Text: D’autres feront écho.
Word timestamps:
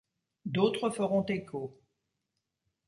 D’autres 0.47 0.89
feront 0.89 1.23
écho. 1.29 1.77